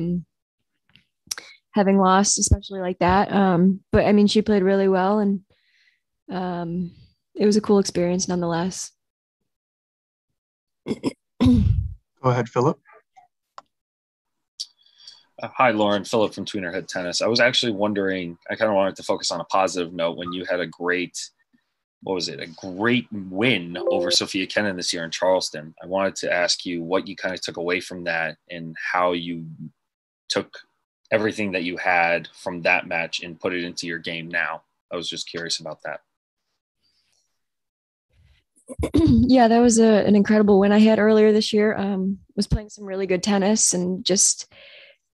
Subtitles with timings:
[0.00, 0.24] um,
[1.72, 3.32] having lost, especially like that.
[3.32, 5.40] Um, but I mean, she played really well, and
[6.30, 6.92] um,
[7.34, 8.92] it was a cool experience nonetheless.
[10.86, 12.78] Go ahead, Philip.
[15.42, 16.04] Uh, hi, Lauren.
[16.04, 17.22] Philip from Tweener Head Tennis.
[17.22, 20.32] I was actually wondering, I kind of wanted to focus on a positive note when
[20.32, 21.16] you had a great,
[22.02, 25.74] what was it, a great win over Sofia Kenin this year in Charleston.
[25.82, 29.12] I wanted to ask you what you kind of took away from that and how
[29.12, 29.46] you
[30.30, 30.58] took
[31.10, 34.62] everything that you had from that match and put it into your game now.
[34.92, 36.00] I was just curious about that.
[38.94, 41.76] yeah, that was a, an incredible win I had earlier this year.
[41.76, 44.52] Um, was playing some really good tennis and just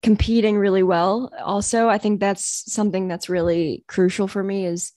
[0.02, 1.32] competing really well.
[1.42, 4.92] Also, I think that's something that's really crucial for me is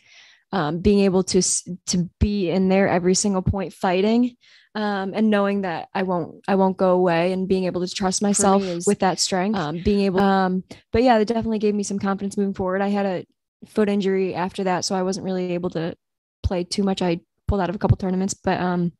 [0.52, 4.36] um, being able to to be in there every single point fighting
[4.76, 8.22] um, and knowing that I won't I won't go away and being able to trust
[8.22, 9.58] myself is, with that strength.
[9.60, 12.82] Um, being able, um, but yeah, it definitely gave me some confidence moving forward.
[12.82, 13.26] I had a
[13.68, 15.96] foot injury after that, so I wasn't really able to
[16.44, 17.02] play too much.
[17.02, 18.94] I pulled out of a couple tournaments, but um,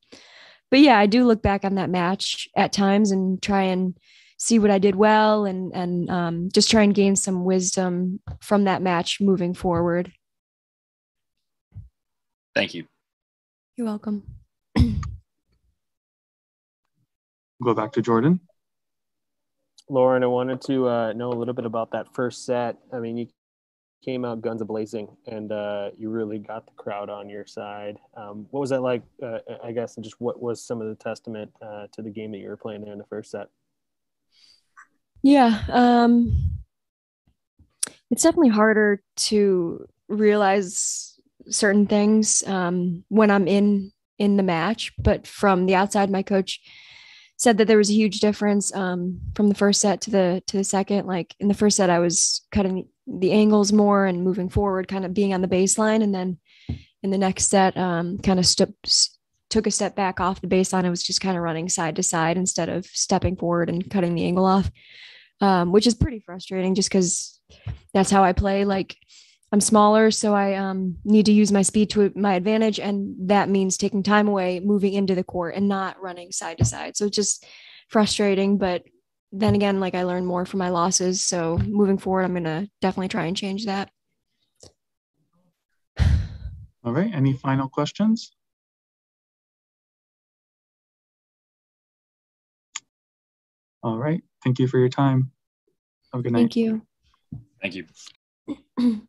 [0.72, 3.98] but yeah, I do look back on that match at times and try and
[4.38, 8.66] see what I did well and and um, just try and gain some wisdom from
[8.66, 10.12] that match moving forward.
[12.60, 12.86] Thank you.
[13.78, 14.22] You're welcome.
[17.64, 18.42] Go back to Jordan.
[19.88, 22.76] Lauren, I wanted to uh, know a little bit about that first set.
[22.92, 23.28] I mean, you
[24.04, 27.98] came out guns a blazing, and uh, you really got the crowd on your side.
[28.18, 29.04] Um, what was that like?
[29.24, 32.34] Uh, I guess, and just what was some of the testament uh, to the game
[32.34, 33.48] that you were playing there in the first set?
[35.22, 36.60] Yeah, um,
[38.12, 41.09] it's definitely harder to realize
[41.50, 44.92] certain things um, when I'm in in the match.
[44.98, 46.60] But from the outside, my coach
[47.38, 50.58] said that there was a huge difference um, from the first set to the to
[50.58, 51.08] the second.
[51.08, 55.06] Like in the first set, I was cutting the angles more and moving forward, kind
[55.06, 56.38] of being on the baseline, and then
[57.02, 58.76] in the next set, um, kind of st-
[59.50, 60.86] took a step back off the baseline.
[60.86, 64.16] I was just kind of running side to side instead of stepping forward and cutting
[64.16, 64.70] the angle off
[65.42, 67.40] um, which is pretty frustrating just because
[67.94, 68.66] that's how I play.
[68.66, 68.96] Like
[69.52, 73.50] I'm smaller, so I um, need to use my speed to my advantage, and that
[73.50, 76.96] means taking time away, moving into the court, and not running side to side.
[76.96, 77.46] So it's just
[77.88, 78.60] frustrating.
[78.60, 78.84] But
[79.32, 81.26] then again, like I learned more from my losses.
[81.26, 83.90] So moving forward, I'm gonna definitely try and change that.
[86.84, 87.12] All right.
[87.14, 88.32] Any final questions?
[93.82, 94.22] All right.
[94.44, 95.32] Thank you for your time.
[96.14, 96.40] Have a good night.
[96.40, 96.82] Thank you.
[97.62, 99.02] Thank you.